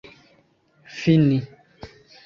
fini 0.97 1.37